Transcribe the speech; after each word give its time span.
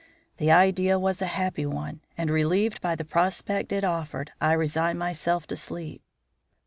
The 0.37 0.49
idea 0.49 0.97
was 0.97 1.21
a 1.21 1.27
happy 1.27 1.67
one, 1.67 1.99
and, 2.17 2.31
relieved 2.31 2.81
by 2.81 2.95
the 2.95 3.05
prospect 3.05 3.71
it 3.71 3.83
offered, 3.83 4.31
I 4.41 4.53
resigned 4.53 4.97
myself 4.97 5.45
to 5.45 5.55
sleep. 5.55 6.01